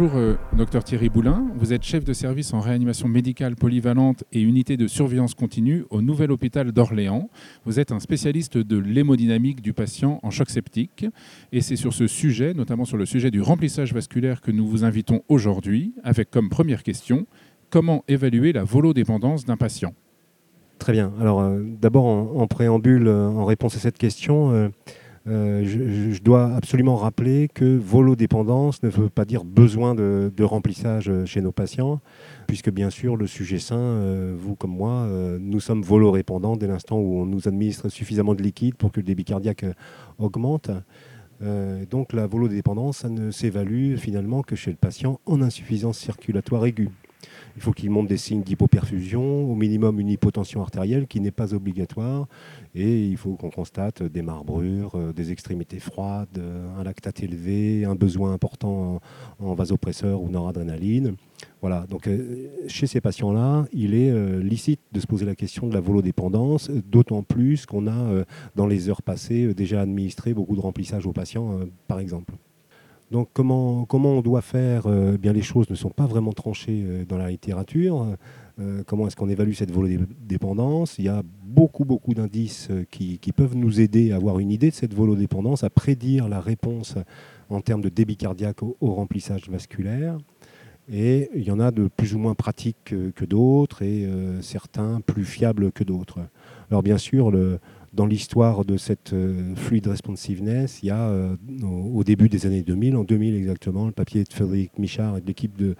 [0.00, 1.50] Bonjour, euh, docteur Thierry Boulin.
[1.56, 6.02] Vous êtes chef de service en réanimation médicale polyvalente et unité de surveillance continue au
[6.02, 7.28] Nouvel Hôpital d'Orléans.
[7.64, 11.04] Vous êtes un spécialiste de l'hémodynamique du patient en choc septique.
[11.50, 14.84] Et c'est sur ce sujet, notamment sur le sujet du remplissage vasculaire, que nous vous
[14.84, 17.26] invitons aujourd'hui, avec comme première question
[17.68, 19.94] comment évaluer la volodépendance d'un patient?
[20.78, 21.12] Très bien.
[21.20, 24.70] Alors, euh, d'abord, en, préambule, euh, en réponse à cette question,
[25.28, 31.52] je, dois absolument rappeler que volodépendance ne veut pas dire besoin de, remplissage chez nos
[31.52, 32.00] patients,
[32.46, 36.66] puisque bien sûr, le sujet sain, euh, vous comme moi, euh, nous sommes volorépandants dès
[36.66, 39.64] l'instant où on nous administre suffisamment de liquide pour que le débit cardiaque
[40.18, 40.70] augmente.
[41.90, 46.90] donc la volodépendance, ne s'évalue finalement que chez le patient en insuffisance circulatoire aiguë.
[47.56, 51.54] Il faut qu'il montre des signes d'hypoperfusion, au minimum une hypotension artérielle qui n'est pas
[51.54, 52.28] obligatoire.
[52.74, 56.40] Et il faut qu'on constate des marbrures, euh, des extrémités froides,
[56.78, 59.00] un lactate élevé, un besoin important
[59.40, 61.16] en, vasopresseur ou noradrénaline.
[61.60, 65.66] Voilà, donc euh, chez ces patients-là, il est euh, licite de se poser la question
[65.66, 70.60] de la volodépendance, d'autant plus qu'on a, dans les heures passées, déjà administré beaucoup de
[70.60, 72.34] remplissage aux patients, par exemple.
[73.10, 76.32] Donc comment, comment on doit faire euh, eh bien, Les choses ne sont pas vraiment
[76.32, 78.16] tranchées euh, dans la littérature.
[78.60, 83.56] Euh, comment est-ce qu'on évalue cette volodépendance Il y a beaucoup, beaucoup d'indices qui, peuvent
[83.56, 86.96] nous aider à avoir une idée de cette volodépendance, à prédire la réponse
[87.50, 90.18] en termes de débit cardiaque au, remplissage vasculaire.
[90.90, 94.08] Et il y en a de plus ou moins pratiques que, d'autres et
[94.40, 96.18] certains plus fiables que d'autres.
[96.70, 97.60] Alors bien sûr, le,
[97.92, 102.62] dans l'histoire de cette euh, fluid responsiveness, il y a euh, au, début des années
[102.62, 105.74] 2000, en 2000 exactement, le papier de Frédéric Michard et de l'équipe de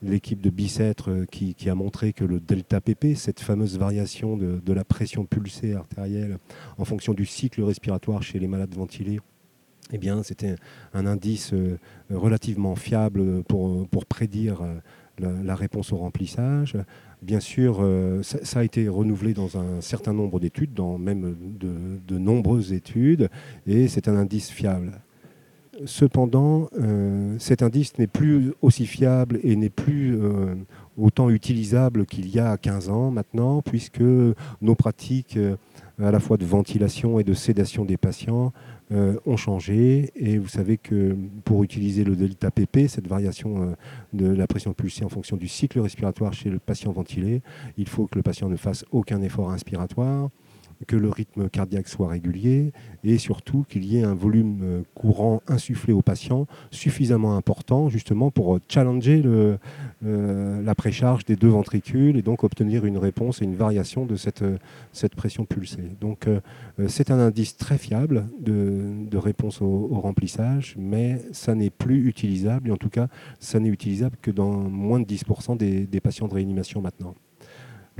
[0.00, 4.72] l'équipe de Bicêtre euh, qui, a montré que le delta pp, cette fameuse variation de,
[4.72, 6.38] la pression pulsée artérielle
[6.76, 9.18] en fonction du cycle respiratoire chez les malades ventilés,
[9.92, 10.54] eh bien, c'était
[10.92, 11.54] un indice
[12.10, 14.60] relativement fiable pour prédire
[15.18, 16.76] la, réponse au remplissage.
[17.20, 22.18] Bien sûr, euh, ça, a été renouvelé dans un certain nombre d'études, dans même de,
[22.18, 23.28] nombreuses études,
[23.66, 24.92] et c'est un indice fiable.
[25.84, 30.54] Cependant, euh, cet indice n'est plus aussi fiable et n'est plus euh,
[30.96, 35.38] autant utilisable qu'il y a 15 ans maintenant, puisque nos pratiques
[36.00, 38.52] à la fois de ventilation et de sédation des patients
[38.92, 40.10] euh, ont changé.
[40.16, 43.74] Et vous savez que pour utiliser le delta pp, cette variation euh,
[44.12, 47.42] de la pression pulsée en fonction du cycle respiratoire chez le patient ventilé,
[47.76, 50.30] il faut que le patient ne fasse aucun effort inspiratoire
[50.86, 52.72] que le rythme cardiaque soit régulier
[53.04, 58.30] et surtout qu'il y ait un volume euh, courant insufflé au patient suffisamment important justement
[58.30, 59.58] pour euh, challenger le,
[60.04, 64.16] euh, la précharge des deux ventricules et donc obtenir une réponse et une variation de
[64.16, 64.44] cette,
[65.16, 65.96] pression pulsée.
[66.00, 66.28] Donc
[66.86, 72.72] c'est un indice très fiable de, réponse au, remplissage, mais ça n'est plus utilisable et
[72.72, 73.08] en tout cas
[73.40, 77.14] ça n'est utilisable que dans moins de 10% des, des patients de réanimation maintenant.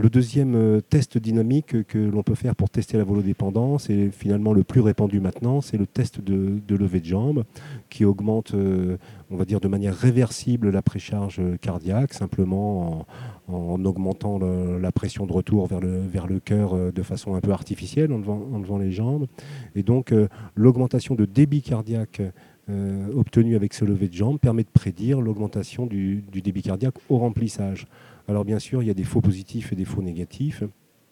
[0.01, 4.53] Le deuxième euh, test dynamique que l'on peut faire pour tester la volodépendance, et finalement
[4.53, 7.43] le plus répandu maintenant, c'est le test de, levée de jambe
[7.91, 8.97] qui augmente, euh,
[9.29, 13.07] on va dire, de manière réversible la précharge cardiaque, simplement
[13.49, 18.13] en, augmentant la pression de retour vers le, cœur euh, de façon un peu artificielle
[18.13, 19.27] en levant, les jambes.
[19.75, 20.15] Et donc
[20.55, 22.23] l'augmentation de débit cardiaque
[23.17, 27.89] obtenu avec ce lever de jambe permet de prédire l'augmentation du débit cardiaque au remplissage.
[28.29, 30.63] Alors bien sûr, il y a des faux positifs et des faux négatifs.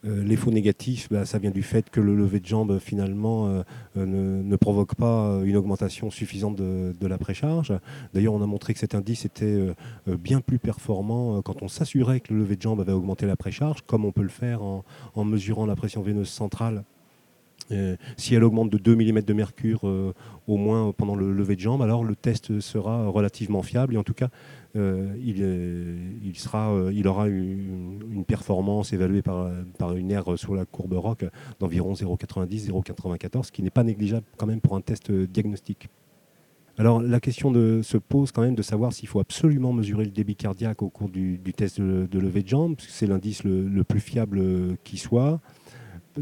[0.04, 3.49] Euh, les faux négatifs, bah, ça vient du fait que le lever de jambe finalement
[3.49, 3.62] euh,
[3.97, 7.72] euh, ne, provoque pas une augmentation suffisante de, la précharge.
[8.12, 9.59] D'ailleurs, on a montré que cet indice était
[10.06, 13.83] bien plus performant quand on s'assurait que le lever de jambe avait augmenté la précharge,
[13.87, 16.84] comme on peut le faire en mesurant la pression veineuse centrale
[18.16, 20.12] si elle augmente de 2 mm de mercure euh,
[20.47, 24.04] au moins pendant le lever de jambe, alors le test sera relativement fiable et en
[24.04, 24.28] tout cas,
[24.77, 25.15] euh,
[26.22, 31.24] il, sera, il aura une, performance évaluée par, par une aire sur la courbe ROC
[31.60, 35.89] d'environ 0,90, 0,94, ce qui n'est pas négligeable quand même pour un test diagnostique.
[36.78, 37.53] Alors la question
[37.83, 41.09] se pose quand même de savoir s'il faut absolument mesurer le débit cardiaque au cours
[41.09, 44.42] du, test de, de, de jambe, puisque c'est l'indice le, plus fiable
[44.84, 45.41] qui soit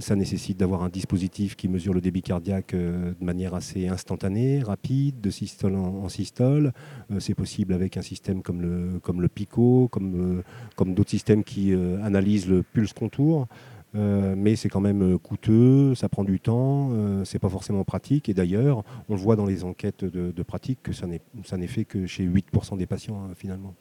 [0.00, 4.62] ça nécessite d'avoir un dispositif qui mesure le débit cardiaque euh, de manière assez instantanée,
[4.62, 6.72] rapide, de systole en, systole.
[7.10, 10.42] Euh, c'est possible avec un système comme le, comme le PICO, comme, euh,
[10.76, 13.46] comme d'autres systèmes qui analysent le pulse contour.
[13.94, 16.90] mais c'est quand même coûteux, ça prend du temps,
[17.24, 18.28] c'est pas forcément pratique.
[18.28, 22.06] Et d'ailleurs, on le voit dans les enquêtes de, pratique que ça n'est fait que
[22.06, 23.74] chez 8% des patients hein, finalement.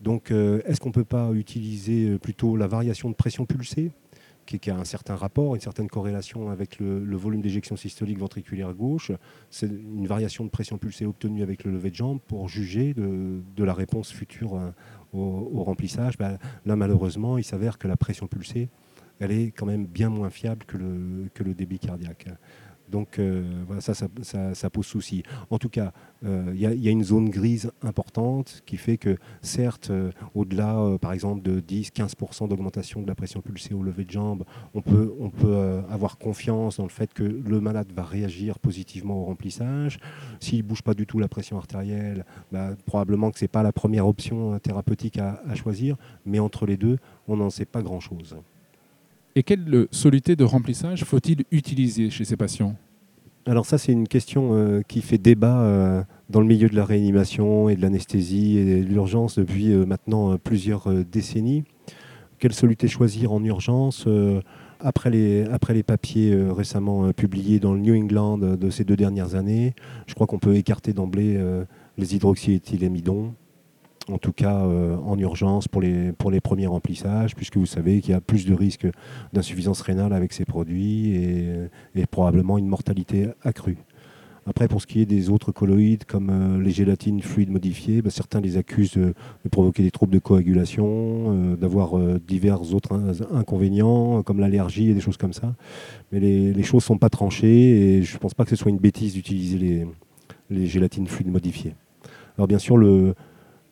[0.00, 3.92] Donc, est-ce qu'on ne peut pas utiliser plutôt la variation de pression pulsée?
[4.56, 9.12] Qui, a un certain rapport, une certaine corrélation avec le, volume d'éjection systolique ventriculaire gauche.
[9.50, 13.64] C'est une variation de pression pulsée obtenue avec le lever de jambe pour juger de,
[13.64, 14.70] la réponse future euh,
[15.12, 16.16] au, remplissage.
[16.16, 18.70] Ben, là, malheureusement, il s'avère que la pression pulsée,
[19.20, 22.28] elle est quand même bien moins fiable que le, que le débit cardiaque.
[22.90, 23.44] Donc euh,
[23.80, 25.22] ça, ça, pose souci.
[25.50, 25.92] En tout cas,
[26.24, 31.12] euh, il y, a une zone grise importante qui fait que, certes, euh, au-delà, par
[31.12, 34.44] exemple, de 10-15% d'augmentation de la pression pulsée au lever de jambe,
[34.74, 39.22] on peut, on peut avoir confiance dans le fait que le malade va réagir positivement
[39.22, 39.98] au remplissage.
[40.40, 43.62] S'il ne bouge pas du tout la pression artérielle, bah, probablement que ce n'est pas
[43.62, 48.36] la première option thérapeutique à choisir, mais entre les deux, on n'en sait pas grand-chose.
[49.38, 52.74] Et quelle soluté de remplissage faut-il utiliser chez ces patients?
[53.46, 56.84] Alors ça, c'est une question euh, qui fait débat euh, dans le milieu de la
[56.84, 61.62] réanimation et de l'anesthésie et de l'urgence depuis euh, maintenant plusieurs décennies.
[62.40, 64.08] Quelle soluté choisir en urgence
[64.80, 69.36] après les, après les papiers récemment publiés dans le New England de ces deux dernières
[69.36, 69.74] années,
[70.08, 71.40] je crois qu'on peut écarter d'emblée
[71.96, 73.34] les hydroxyéthylémidons,
[74.10, 78.00] en tout cas euh, en urgence pour les, pour les premiers remplissages, puisque vous savez
[78.00, 78.86] qu'il y a plus de risques
[79.32, 83.76] d'insuffisance rénale avec ces produits et, probablement une mortalité accrue.
[84.46, 88.08] Après, pour ce qui est des autres colloïdes, comme euh, les gélatines fluides modifiées, bah,
[88.08, 89.12] certains les accusent de,
[89.50, 92.98] provoquer des troubles de coagulation, euh, d'avoir divers autres
[93.34, 95.54] inconvénients, comme l'allergie et des choses comme ça.
[96.12, 98.70] Mais les, choses ne sont pas tranchées et je ne pense pas que ce soit
[98.70, 99.86] une bêtise d'utiliser les,
[100.50, 101.74] les gélatines fluides modifiées.
[102.38, 103.14] Alors bien sûr, le,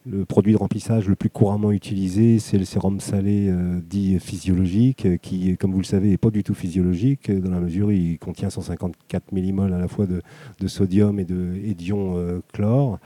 [0.08, 5.04] le produit de remplissage le plus couramment utilisé, c'est le sérum salé euh, dit physiologique,
[5.04, 7.90] euh, qui, comme vous le savez, n'est pas du tout physiologique, dans la mesure où
[7.90, 10.22] il contient 154 millimoles à la fois de,
[10.68, 12.98] sodium et d'ion euh, chlore.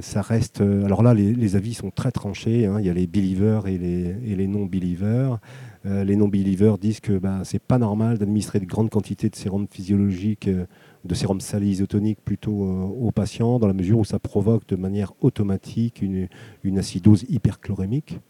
[0.00, 0.60] ça reste.
[0.60, 2.66] alors là, les, avis sont très tranchés.
[2.66, 2.76] Hein.
[2.80, 5.38] il y a les believers et les, non-believers.
[5.84, 10.48] les non-believers disent que bah, c'est pas normal d'administrer de grandes quantités de sérum physiologique
[11.08, 14.76] de sérum salé isotonique plutôt euh, aux patients, dans la mesure où ça provoque de
[14.76, 16.28] manière automatique une,
[16.78, 18.20] acidose hyperchlorémique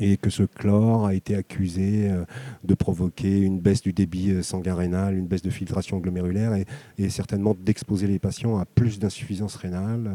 [0.00, 2.24] et que ce chlore a été accusé euh,
[2.64, 6.52] de provoquer une baisse du débit euh, sanguin rénal, une baisse de filtration glomérulaire
[6.98, 10.10] et, certainement d'exposer les patients à plus d'insuffisance rénale.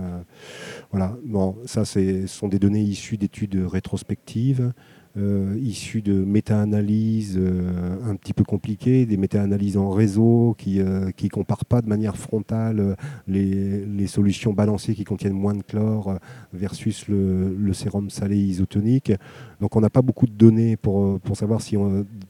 [0.92, 4.74] voilà, bon, ça ce sont des données issues d'études rétrospectives.
[5.18, 11.08] Euh, issus de méta-analyses euh, un petit peu compliquées, des méta-analyses en réseau qui ne
[11.08, 12.96] euh, comparent pas de manière frontale
[13.28, 16.20] les, solutions balancées qui contiennent moins de chlore
[16.54, 19.12] versus le, sérum salé isotonique.
[19.60, 21.76] Donc on n'a pas beaucoup de données pour, pour savoir si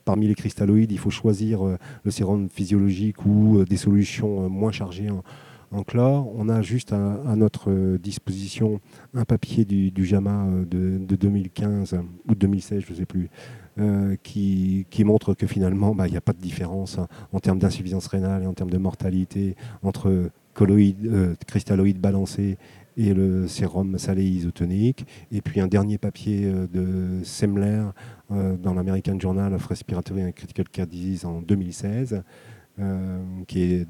[0.05, 1.61] parmi les cristalloïdes, il faut choisir
[2.03, 5.09] le sérum physiologique ou des solutions moins chargées
[5.71, 6.31] en chlore.
[6.35, 8.79] On a juste à, notre disposition
[9.13, 13.29] un papier du, JAMA euh, de, 2015 ou 2016, je ne sais plus,
[13.79, 17.59] euh, qui, montre que finalement, bah, il n'y a pas de différence hein, en termes
[17.59, 22.57] d'insuffisance rénale et en termes de mortalité entre euh, cristalloïdes balancés
[22.97, 25.05] et le sérum salé isotonique.
[25.31, 27.81] Et puis un dernier papier de Semler
[28.29, 32.23] dans l'American Journal of Respiratory and Critical Care Disease en 2016,
[33.47, 33.87] qui est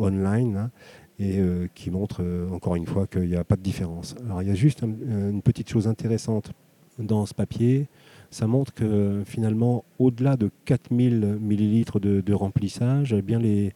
[0.00, 0.56] online.
[0.56, 0.70] Hein,
[1.18, 4.14] et euh, qui montre euh, encore une fois qu'il n'y a pas de différence.
[4.24, 6.52] Alors il y a juste euh, une petite chose intéressante
[6.98, 7.88] dans ce papier,
[8.30, 13.72] ça montre que finalement, au-delà de 4000 millilitres de, remplissage, eh bien les,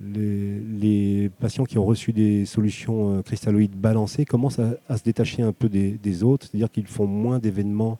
[0.00, 5.68] les, patients qui ont reçu des solutions cristalloïdes balancées commencent à, se détacher un peu
[5.68, 7.98] des, des autres, c'est-à-dire qu'ils font moins d'événements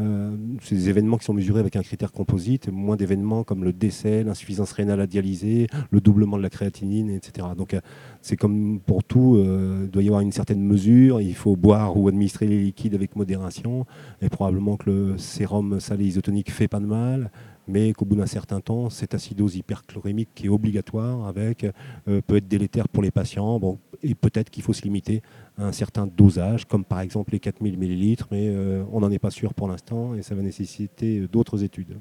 [0.00, 3.72] euh, c'est des événements qui sont mesurés avec un critère composite, moins d'événements comme le
[3.72, 7.48] décès, l'insuffisance rénale à dialyser, le doublement de la créatinine, etc.
[7.56, 7.80] Donc euh,
[8.22, 11.96] c'est comme pour tout, euh, il doit y avoir une certaine mesure, il faut boire
[11.96, 13.86] ou administrer les liquides avec modération,
[14.22, 17.30] et probablement que le sérum salé isotonique fait pas de mal,
[17.68, 21.66] mais qu'au bout d'un certain temps, cette acidose hyperchlorémique qui est obligatoire avec
[22.04, 23.58] peut être délétère pour les patients.
[23.60, 25.22] Bon, et peut-être qu'il faut se limiter
[25.56, 28.54] à un certain dosage, comme par exemple les 4000 millilitres, mais
[28.90, 31.98] on n'en est pas sûr pour l'instant et ça va nécessiter euh, d'autres études.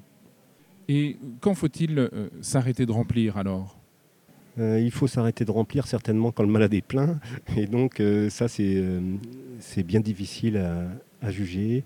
[0.88, 3.78] Et quand faut-il euh, s'arrêter de remplir alors?
[4.58, 7.20] Euh, il faut s'arrêter de remplir certainement quand le malade est plein.
[7.56, 10.58] Et donc ça, c'est bien difficile
[11.22, 11.84] à, juger.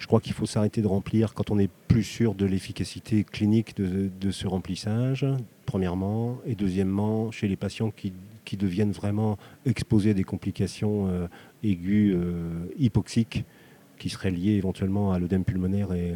[0.00, 3.76] Je crois qu'il faut s'arrêter de remplir quand on est plus sûr de l'efficacité clinique
[3.76, 5.24] de, ce remplissage,
[5.66, 6.38] premièrement.
[6.46, 8.12] Et deuxièmement, chez les patients qui,
[8.44, 11.28] qui deviennent vraiment exposés à des complications
[11.62, 12.16] aiguës
[12.78, 13.44] hypoxiques
[13.98, 16.14] qui serait lié éventuellement à l'œdème pulmonaire et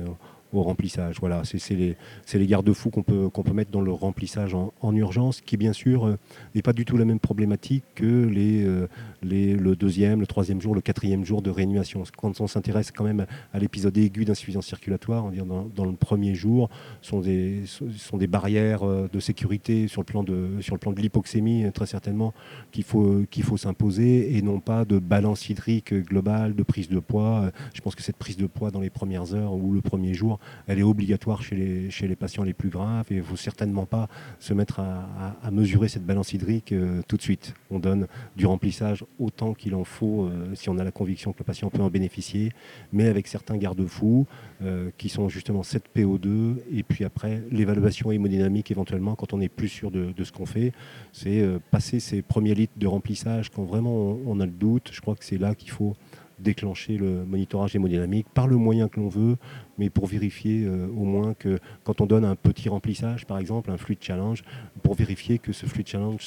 [0.57, 1.17] au remplissage.
[1.21, 6.07] Voilà, c'est les, garde-fous qu'on peut, mettre dans le remplissage en, urgence, qui bien sûr
[6.07, 6.19] euh,
[6.55, 8.87] n'est pas du tout la même problématique que euh,
[9.23, 12.03] le deuxième, le troisième jour, le quatrième jour de réanimation.
[12.17, 16.35] Quand on s'intéresse quand même à l'épisode aigu d'insuffisance circulatoire, on dire dans, le premier
[16.35, 16.71] jour,
[17.03, 20.93] sont des, sont des barrières euh, de sécurité sur le plan de, sur le plan
[20.93, 22.35] de l'hypoxémie, très certainement,
[22.73, 26.99] qu'il faut, qu'il faut s'imposer, et non pas de balance hydrique globale, de prise de
[26.99, 27.51] poids.
[27.75, 30.39] Je pense que cette prise de poids dans les premières heures ou le premier jour,
[30.67, 34.09] elle est obligatoire chez les, patients les plus graves et il ne faut certainement pas
[34.39, 37.55] se mettre à, mesurer cette balance hydrique euh, tout de suite.
[37.71, 41.39] On donne du remplissage autant qu'il en faut euh, si on a la conviction que
[41.39, 42.51] le patient peut en bénéficier,
[42.93, 44.27] mais avec certains garde-fous
[44.63, 49.49] euh, qui sont justement cette PO2 et puis après l'évaluation hémodynamique éventuellement quand on est
[49.49, 50.73] plus sûr de, ce qu'on fait.
[51.13, 54.91] C'est passer ces premiers litres de remplissage quand vraiment on a le doute.
[54.93, 55.95] Je crois que c'est là qu'il faut
[56.39, 59.37] déclencher le monitorage hémodynamique par le moyen que l'on veut,
[59.79, 63.71] mais pour vérifier euh, au moins que quand on donne un petit remplissage, par exemple,
[63.71, 64.43] un fluid challenge,
[64.83, 66.27] pour vérifier que ce fluid challenge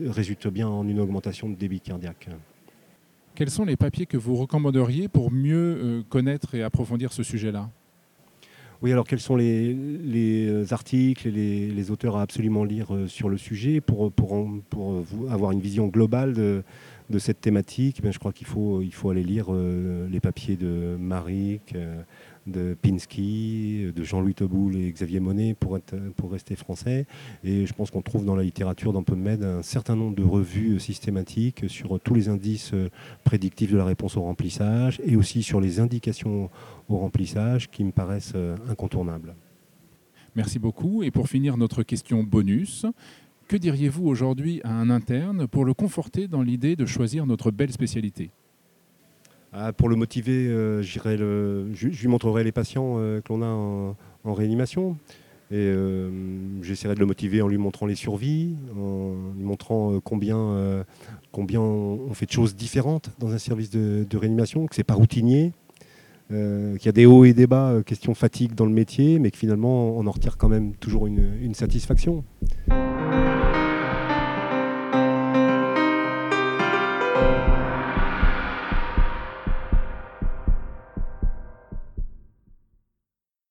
[0.00, 2.28] résulte bien en une augmentation de débit cardiaque.
[3.34, 7.70] Quels sont les papiers que vous recommanderiez pour mieux euh, connaître et approfondir ce sujet-là?
[8.82, 9.76] Oui, alors quels sont les,
[10.48, 11.30] euh, articles et
[11.68, 14.50] les, auteurs à absolument lire sur le sujet pour, pour
[15.28, 16.62] avoir une vision globale de,
[17.18, 22.02] cette thématique, ben, je crois qu'il faut, aller lire euh, les papiers de Marik, euh,
[22.46, 25.78] de Pinsky, de Jean-Louis Toboul et Xavier Monet pour,
[26.30, 27.06] rester français.
[27.44, 31.64] Et je pense qu'on trouve dans la littérature dans un certain nombre de revues systématiques
[31.68, 32.72] sur tous les indices
[33.24, 36.50] prédictifs de la réponse au remplissage et aussi sur les indications
[36.88, 38.34] au remplissage qui me paraissent
[38.68, 39.34] incontournables.
[40.36, 41.02] Merci beaucoup.
[41.02, 42.86] Et pour finir notre question bonus,
[43.48, 47.72] que diriez-vous aujourd'hui à un interne pour le conforter dans l'idée de choisir notre belle
[47.72, 48.30] spécialité?
[49.52, 53.46] Ah, Pour le motiver, euh, le, je, lui montrerai les patients euh, que l'on a
[53.46, 54.96] en, réanimation.
[55.50, 56.10] Et euh,
[56.62, 60.84] j'essaierai de le motiver en lui montrant les survies, en lui montrant combien,
[61.32, 64.94] combien on fait de choses différentes dans un service de, réanimation, que ce n'est pas
[64.94, 65.52] routinier,
[66.28, 69.38] qu'il y a des hauts et des bas, question fatigue dans le métier, mais que
[69.38, 72.22] finalement on en retire quand même toujours une satisfaction.